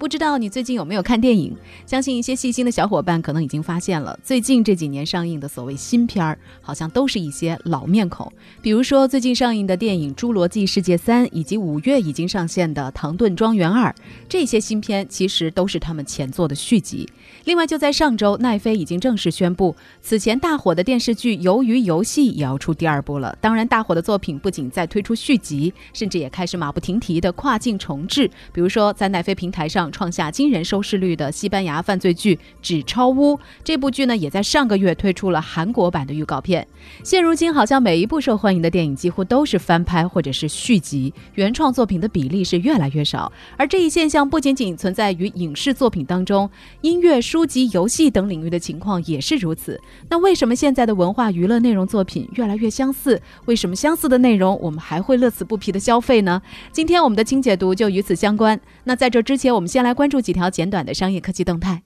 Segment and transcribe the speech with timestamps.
[0.00, 1.54] 不知道你最近有没有看电影？
[1.84, 8.32] 相信一些细心的小伙伴可能已经发现了，最近这几年上映的所谓新片儿，好像都是一些老面孔。
[8.62, 13.90] 比如说最近上映的电影《侏罗纪世界三》，以及五月已经上线的《唐顿庄园二》，
[14.26, 17.06] 这些新片其实都是他们前作的续集。
[17.44, 23.36] 另外，就在上周，奈飞已经正式宣布，此前大火的电视剧《鱿鱼游戏》也要出第二部了。
[23.38, 28.26] 当然，大火的作品不仅在推出续集，甚至也开始马不停蹄的跨境重制。
[28.50, 29.89] 比如说，在奈飞平台上。
[29.90, 36.64] 创下惊人收视率的西班牙犯罪剧《纸钞屋》，这部剧呢也在上个月推出了韩国版的预告片。
[37.02, 43.30] 现如今，好像每一部受欢迎的电影几乎都是翻拍或者是续集，原创作品的比例是越来越少。
[43.56, 46.48] 而这一现象不仅仅存在于影视作品当中，
[46.82, 49.80] 音乐、书籍、游戏等领域的情况也是如此。
[50.08, 53.20] 那为什么现在的文化娱乐内容作品越来越相似？
[53.46, 56.40] 为什么相似的内容我们还会乐此不疲的消费呢？
[56.70, 58.58] 今天我们的清解读就与此相关。
[58.84, 59.79] 那在这之前，我们先。
[59.80, 61.84] 先来关注几条简短的商业科技动态。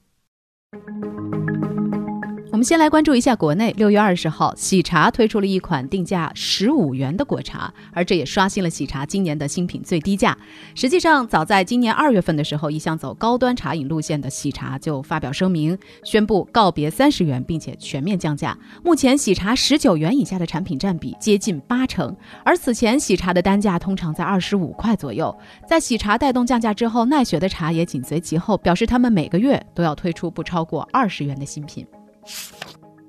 [2.54, 3.74] 我们先来关注一下国内。
[3.76, 10.38] 六月二十号，喜茶推出了一款定价十五元的果茶，而这也刷新了喜茶今年的新品最低价。
[10.76, 18.56] 实际上，早在今年二月份的时候，一向走高端茶饮路线的喜茶就发表声明，宣布告别三十元，并且全面降价。
[18.84, 25.36] 目前，喜茶十九元以下的产品占比接近八成，而此前喜茶的单价通常在二十五块左右。
[25.66, 31.84] 在喜茶带动降价之后，奈雪的茶也紧随其后，表示他们每个月都要推出不超过二十元的新品。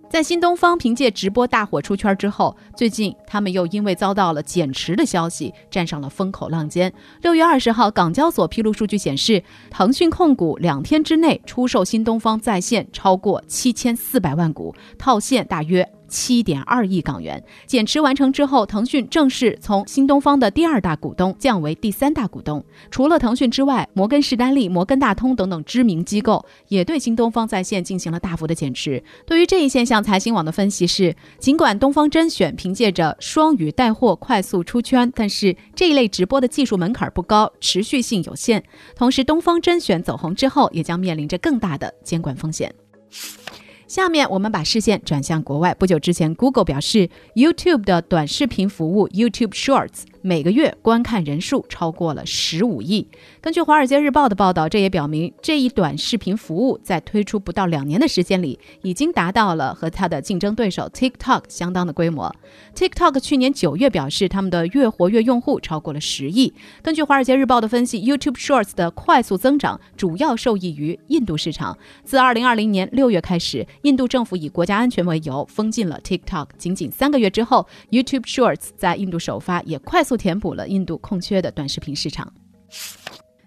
[0.08, 6.94] 在新东方凭借直播大火出圈之后，最近他们又因为遭到了减持的消息，站上了风口浪尖。
[7.22, 15.86] 六月二十号，港交所披露数据显示，腾讯控股两天之内出售新东方在线超过七千四百万股，套现大约。
[16.08, 22.64] 七点二亿港元减持完成之后，腾讯正式从新东方的第二大股东降为第三大股东。
[22.90, 29.04] 除了腾讯之外，摩根士丹利、摩根大通等等知名机构也对新东方在线进行了大幅的减持。
[29.26, 38.64] 对于这一现象，财新网的分析是：尽管东方甄选凭借着双语带货快速出圈，但是这一类直播的技术门槛不高，持续性有限。
[38.96, 42.74] 同时，东方甄选走红之后，也将面临着更大的监管风险。
[43.88, 45.73] 下面我们把视线转向国外。
[45.75, 50.15] 不久之前，Google 表示，YouTube 的短视频服务 YouTube Shorts。
[50.25, 53.08] 每个月观看人数超过了十五亿。
[53.40, 62.36] 根据《华尔街日报》的报道，这也表明这一短视频服务在推出不到两年的时间里，已经达到了和它的竞争对手 TikTok 相当的规模。
[62.74, 66.52] TikTok 去年九月表示，他们的月活跃用户超过了十亿。
[66.81, 71.78] 根据《华尔街日报》的分析，YouTube Shorts 的快速增长主要受益于印度市场。
[72.03, 76.47] 自二零二零年六月开始，印度政府以国家安全为由封禁了 TikTok。
[76.57, 80.15] 仅仅三个月之后，YouTube Shorts 在印度首发，也快速。
[80.16, 82.31] 填补了印度空缺的短视频市场。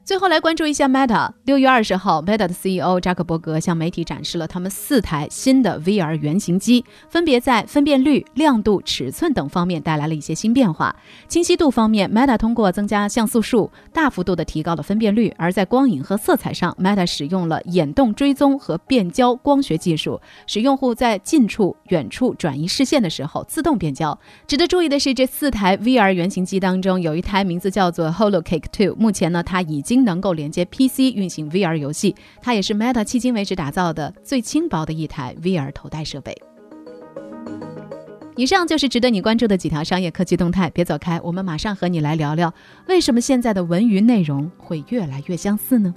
[0.09, 1.29] 最后来关注一下 Meta。
[1.45, 10.97] 六月二十号，Meta 的 CEO 扎克伯格向媒体展示了他们四台新的 VR 原型机，分别在分辨率、亮度、尺寸等方面带来了一些新变化。
[11.29, 24.19] 清晰度方面，Meta 通过增加像素数，大幅度的提高了分辨率；而在光影和色彩上，Meta 使用了眼动追踪和变焦光学技术，使用户在近处、远处转移视线的时候自动变焦。
[24.47, 29.98] 值得注意的是，这四台 VR 原型机当中，有一台名字叫做 HoloCake Two，目前呢，它已经。
[30.05, 36.37] 能够连接 PC 运行 VR 游戏，它也是 Meta 迄今为止打造的最轻薄的一台 VR 头戴设备。
[38.37, 42.55] 以上就是值得你关注的几条商业科技动态，别走开，我们马上和你来聊聊，
[42.87, 45.93] 为什么现在的文娱内容会越来越相似呢？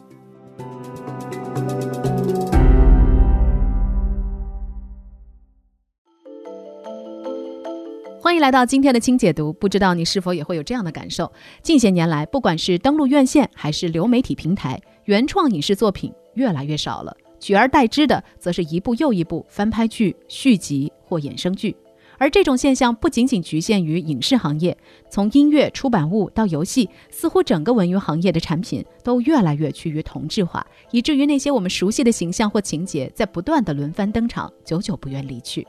[8.41, 9.53] 来到今天的轻解读。
[9.53, 11.31] 不知道你是否也会有这样的感受？
[11.61, 21.75] 近些年来，不管是登陆院线还是流媒体平台，原创影视作品越来越少了，取而代之的则是一部又一部翻拍剧、续集或衍生剧。
[22.17, 24.75] 而这种现象不仅仅局限于影视行业，
[25.09, 35.67] 从音乐、出版物到游戏，似乎整个文娱行业的产品都越来越趋于同质化，以至于那些我们熟悉的形象或情节在不断的轮番登场，久久不愿离去。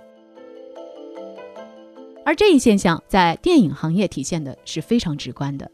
[2.25, 5.71] 而这一现象在电影行业体现的是非常直观的。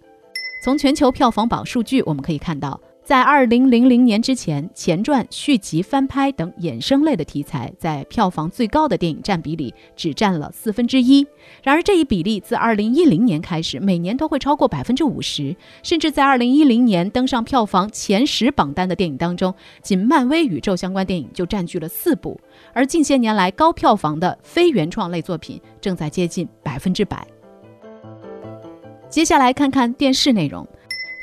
[0.65, 11.27] 从全球票房榜数据我们可以看到，在二零零零年之前，前传、续集、翻拍等衍生类的题材在票房最高的电影占比里只占了四分之一。
[11.63, 22.39] 然而，这一比例自二零一零年开始，每年都会超过百分之五十，甚至在二零一零年登上票房前十榜单的电影当中，仅漫威宇宙相关电影就占据了四部。
[22.75, 27.27] 而近些年来高票房的非原创类作品正在接近百分之百。
[29.09, 30.69] 接下来看看电视内容。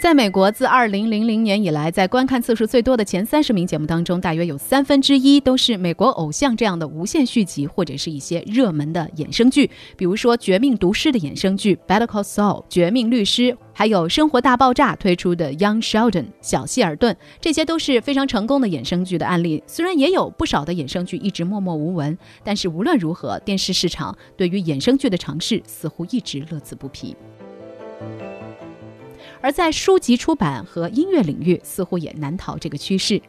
[0.06, 9.68] 在美国，自2000年以来，在观看次数最多的前三十名节目当中，大约有三分之一都是美国偶像这样的无限续集，或者是一些热门的衍生剧，
[9.98, 13.42] 比如说《绝命毒师》的衍生剧《Better Call Saul》、《绝命律师》，
[13.74, 19.64] 还有《生活大爆炸》推出的《Young Sheldon》小希尔顿，这些都是非常成功的衍生剧的案例。
[19.66, 27.16] 虽然也有不少的衍生剧一直默默无闻，但是无论如何，电视市场对于衍生剧的尝试似乎一直乐此不疲。
[29.46, 33.22] 而在书籍出版和音乐领域，似乎也难逃这个趋势。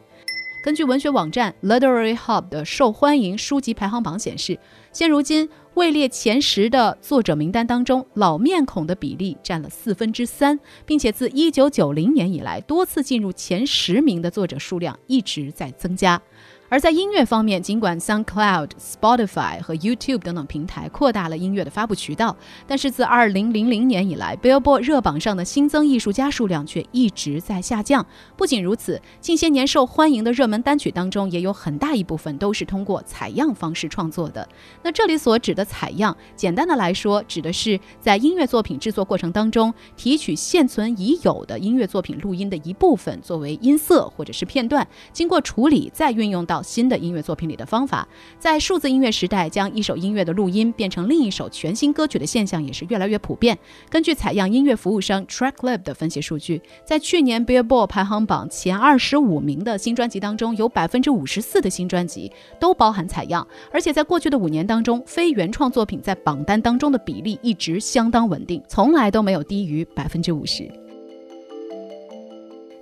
[0.65, 4.59] 根据文学网站 Literary Hub 的受欢迎书籍排行榜显示，
[4.95, 16.19] 现如今位列前十的作者名单当中，老面孔的比例占了四分之三，并且自1990年以来，多次进入前十名的作者数量一直在增加。
[16.69, 22.37] 而在音乐方面，尽管 SoundCloud、Spotify 和 YouTube 等等平台扩大了音乐的发布渠道，
[22.67, 28.05] 但是自2000年以来，Billboard 热榜上的新增艺术家数量却一直在下降。
[28.37, 34.47] 不仅如此，近些年受欢迎的热门单曲当中，也有很大一部分都是通过采样方式创作的。
[34.83, 48.07] 那这里所指的采样，简单的来说，指的是在音乐作品制作过程当中，提取现存已有的音乐作品录音的一部分作为音色或者是片段，经过处理再运用到新的音乐作品里的方法，
[48.39, 53.57] 在数字音乐时代，将一首音乐的录音变成另一首全新歌曲的现象也是越来越普遍。
[53.89, 70.86] 根据采样音乐服务商 TrackLab 的分析数据，在去年 Billboard 排行榜前二十五名的新专辑当中，有百分之五十四的新专辑都包含采样，而且在过去的五年当中，非原创作品在榜单当中的比例一直相当稳定，从来都没有低于百分之五十。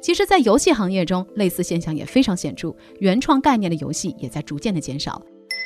[0.05, 5.23] 其实，在游戏行业中，类似现象也非常显著，原创概念的游戏也在逐渐的减少。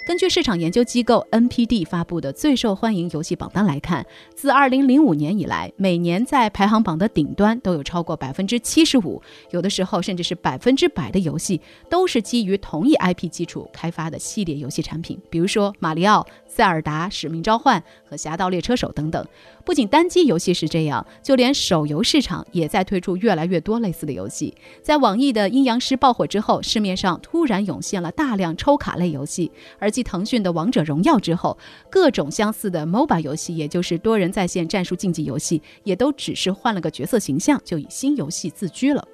[0.06, 4.06] 根据市场研究机构 NPD 发布的最受欢迎游戏榜单来看，
[4.36, 9.20] 自2005年以来，每年在排行榜的顶端都有超过百分之七十五，
[9.50, 19.26] 有的时候甚至是百分之百的游戏都是基于同一 IP 基础开发的系列游戏产品，比如说马里奥、塞尔达、使命召唤和侠盗猎车手等等。
[19.68, 24.54] 不仅单机游戏是这样，就连手游市场也在推出越来越多类似的游戏。
[24.80, 31.58] 在网易的阴阳师爆火之后，市面上突然涌现了大量抽卡类游戏，而继腾讯的王者荣耀之后，
[31.90, 39.06] 各种相似的 MOBA 游戏，也就是多人在线战术竞技游戏，也都只是换了个角色形象，就以新游戏自居了。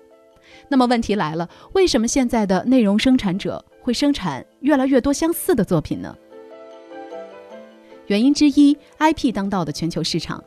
[0.69, 6.17] 那么问题来了，为什么现在的内容生产者会生产越来越多相似的作品呢？
[8.06, 10.43] 原因之一，IP 当道的全球市场，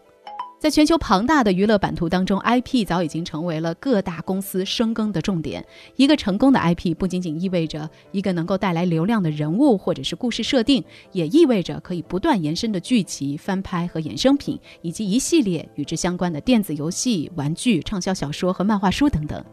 [0.60, 5.66] 在全球庞大的娱乐版图当中，IP 早已经成为了各大公司深耕的重点。
[5.96, 19.44] 一个成功的 IP 不仅仅意味着一个能够带来流量的人物或者是故事设定，也意味着可以不断延伸的剧集、翻拍和衍生品，以及一系列与之相关的电子游戏、玩具、畅销小说和漫画书等等。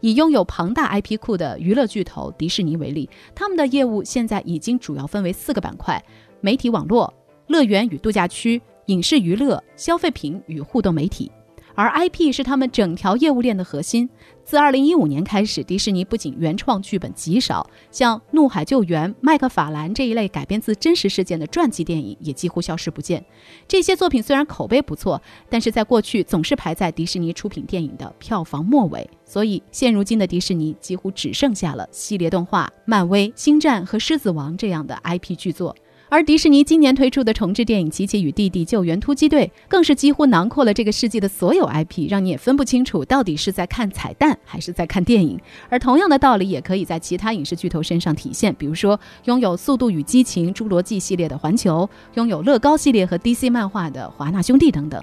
[0.00, 6.02] 以拥有庞大 IP 库的娱乐巨头迪士尼为例，他们的业务现在已经主要分为四个板块：
[6.40, 7.12] 媒体网络。
[7.50, 11.28] 乐园与度假区、影视娱乐、消费品与互动媒体，
[11.74, 14.08] 而 IP 是他们整条业务链的核心。
[14.44, 23.24] 自2015年开始，迪士尼不仅原创剧本极少，像《怒海救援》《麦克法兰》这一类改编自真实事件的传记电影也几乎消失不见。
[23.66, 29.10] 这些作品虽然口碑不错，但是在过去总是排在迪士尼出品电影的票房末尾。
[29.24, 35.74] 所以，现如今的迪士尼几乎只剩下了系列动画、漫威、星战和狮子王这样的 IP 巨作。
[36.12, 45.38] 而迪士尼今年推出的重置电影《奇奇与弟弟救援突击队》，更是几乎囊括了这个世纪的所有 IP，让你也分不清楚到底是在看彩蛋还是在看电影。
[45.68, 55.00] 而同样的道理也可以在其他影视巨头身上体现，比如说拥有《速度与激情》《侏罗纪》系列的环球，拥有乐高系列和 DC 漫画的华纳兄弟等等。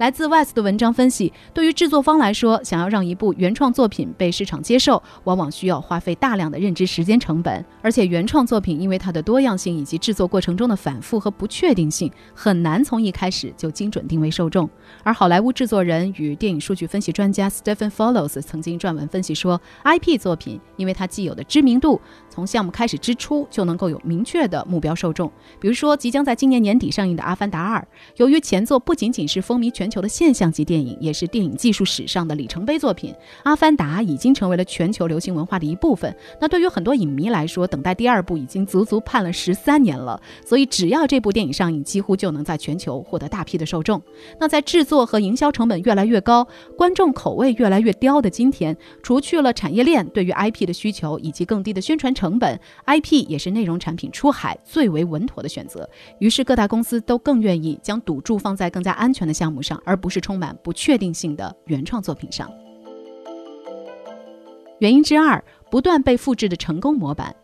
[0.00, 7.62] 来自 West 的文章分析，对于制作方来说，想要让一部原创作品被市场接受，往往需要花费大量的认知时间成本。
[7.82, 14.66] 而且，原创作品因为它的多样性以及制作过程中的反复和不确定性，很难从一开始就精准定位受众。
[15.02, 25.30] 而好莱坞制作人与电影数据分析专家 Stephen Follows 曾经撰文分析说，IP 作品因为它既有的知名度，从项目开始之初就能够有明确的目标受众。
[25.60, 27.78] 比如说，即将在今年年底上映的《阿凡达二》，
[28.16, 33.12] 由于前作不仅仅是风靡全球的现象级电影，也是电影技术史上的里程碑作品。
[33.42, 36.14] 《阿凡达》已经成为了全球流行文化的一部分。
[36.40, 40.20] 那对于很多影迷来说，等待第二部已经足足盼了十三年了。
[40.44, 44.00] 所以，只要这部电影上映，几乎就能在全球获得大批的受众。
[44.38, 55.88] 那在制作和营销成本越来越高、观众口味越来越刁的今天，除去了产业链对于 IP 的需求以及更低的宣传成本，IP 也是内容产品出海最为稳妥的选择。
[56.18, 62.50] 于是，各大公司都更愿意将赌注放在更加安全的项目上，而不是充满不确定性的原创作品上。
[64.78, 67.34] 原因之二，不断被复制的成功模板。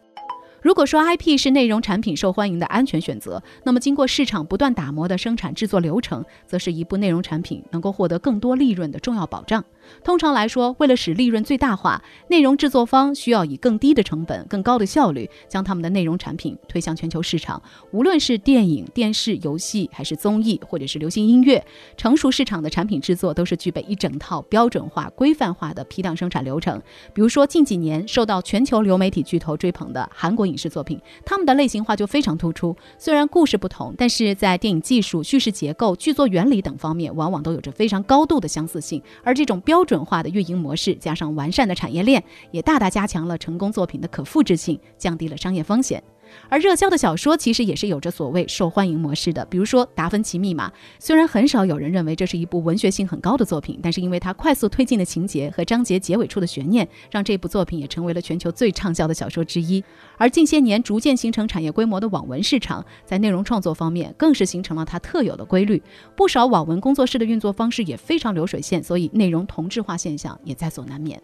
[0.62, 9.64] 如果说 IP 是内容产品受欢迎的安全选择，那么经过市场不断打磨的生产制作流程，则是一部内容产品能够获得更多利润的重要保障。
[10.04, 17.60] 通常来说，为了使利润最大化，内容制作方需要以更低的成本、更高的效率，将他们的内容产品推向全球市场。
[17.90, 21.64] 无论是电影、电视、游戏，还是综艺，或者是流行音乐，
[21.96, 26.80] 成熟市场的产品制作都是具备一整套标准化、规范化的批量生产流程。
[27.12, 32.76] 比如说，近几年受到全球流媒体巨头追捧的韩国影视作品，他们的类型化就非常突出。
[32.98, 39.02] 虽然故事不同，但是在电影技术、叙事结构、剧作原理等方面，往往都有着非常高度的相似性。
[39.22, 46.02] 而这种标标准化的运营模式，加上完善的产业链，也大大加强了成功作品的可复制性，降低了商业风险。
[46.48, 50.68] 而热销的小说其实也是有着所谓受欢迎模式的，比如说《达芬奇密码》，
[50.98, 59.82] 虽然很少有人认为这是一部文学性很高的作品，但是因为它快速推进的情节和章节结尾处的悬念，让这部作品也成为了全球最畅销的小说之一。
[60.16, 65.82] 而近些年逐渐形成产业规模的网文市场，在内容创作方面更是形成了它特有的规律。
[66.14, 71.20] 不少网文工作室的运作方式也非常流水线，所以内容同质化现象也在所难免。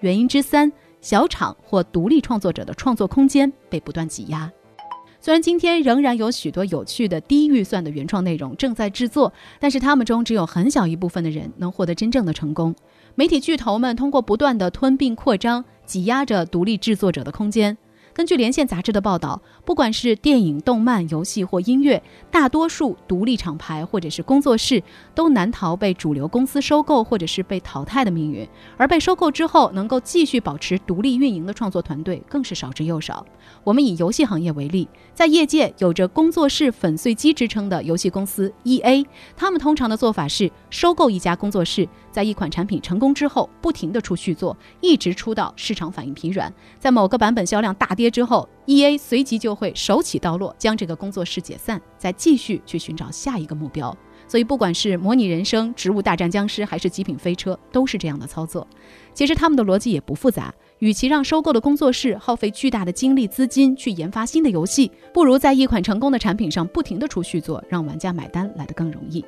[0.00, 0.72] 原因之三。
[1.06, 4.50] 小厂或独立创作者的创作空间被不断挤压。
[5.20, 12.74] 虽然今天仍然有许多有趣的低预算的原创内容正在制作，但是他们中只有很小一部分的人能获得真正的成功。
[13.14, 17.78] 媒体巨头们通过不断的吞并扩张，挤压着独立制作者的空间。
[18.16, 24.82] 根据《连线》杂志的报道，不管是电影、动漫、游戏或音乐，大多数独立厂牌或者是工作室
[25.14, 28.48] 都难逃被主流公司收购或者是被淘汰的命运。
[28.78, 33.26] 而被收购之后能够继续保持独立运营的创作团队更是少之又少。
[33.62, 39.04] 我们以游戏行业为例，在业界有着“工作室粉碎机”之称的游戏公司 EA，
[39.36, 48.10] 他们通常的做法是收购一家工作室，在一款产品成功之后，不停地出续作，一直出到市场反应疲软，在某个版本销量大跌。
[48.10, 53.94] 之后，E A 随即就会手起刀落，将这个工作室解散，再继续去寻找下一个目标。
[54.26, 58.66] 所以，不管是模拟人生、植物大战僵尸，还是极品飞车，都是这样的操作。
[59.12, 69.22] 其实他们的逻辑也不复杂，与其让收购的工作室耗费巨大的精力资金去研发新的游戏，不如在一款成功的产品上不停的出续作，让玩家买单来得更容易。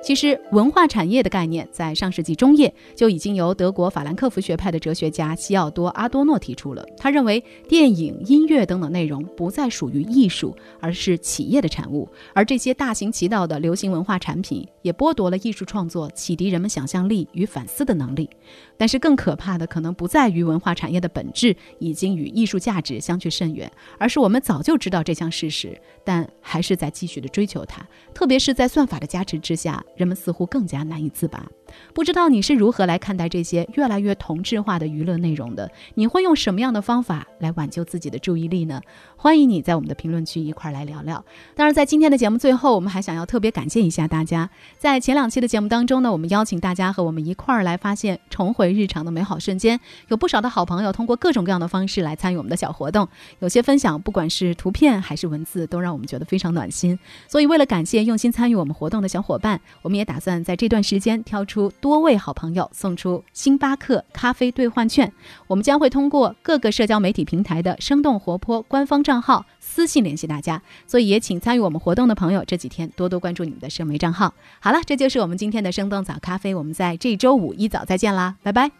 [0.00, 6.86] 其实，文化产业的概念在上世纪中叶就已经由德国法兰克福学派的哲学家西奥多·阿多诺提出了。
[6.96, 12.08] 他认为，电影、音乐等等内容不再属于艺术，而是企业的产物。
[12.32, 18.30] 而这些大行其道的流行文化产品，也剥夺了艺术创作启迪人们想象力与反思的能力。
[18.78, 27.84] 但是，更可怕的可能不在于文化产业的本质已经与艺术价值相去甚远，而是我们早就知道这项事实，但还是在继续的追求它。
[28.14, 29.84] 特别是在算法的加持之下。
[29.98, 31.46] 人们似乎更加难以自拔。
[31.92, 35.70] 不知道你是如何来看待这些越来越同质化的娱乐内容的？
[35.94, 38.80] 你会用什么样的方法来挽救自己的注意力呢？
[39.16, 41.24] 欢迎你在我们的评论区一块儿来聊聊。
[41.54, 44.48] 当然，在今天的节目最后，我们还想要特别感谢一下大家。
[44.78, 49.78] 在前两期的节目当中呢，我们邀请大家和我们一块儿来发现、重回日常的美好瞬间。
[50.08, 53.08] 有不少的好朋友通过各种各样的方式来参与我们的小活动，
[53.40, 56.98] 有些分享不管是图片还是文字，都让我们觉得非常暖心。
[57.26, 61.57] 所以，为了感谢用心参与我们活动的小伙伴，我们也打算在这段时间挑出。
[61.58, 65.12] 出多位好朋友送出星巴克咖啡兑换券，
[65.48, 74.32] 我们将会通过各个社交媒体平台的生动活泼官方账号私信联系大家，所以也请参与我们活动的朋友这几天多多关注你们的社媒账号。
[74.60, 78.70] 好了，这就是我们今天的生动早咖啡，我们在这周五一早再见啦，拜拜。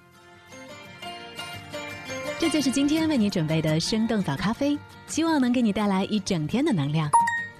[2.38, 7.10] 这就是今天为你准备的生动早咖啡，希望能给你带来一整天的能量。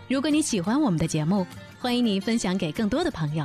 [0.06, 1.44] 如果你喜欢我们的节目，
[1.80, 3.44] 欢迎你分享给更多的朋友。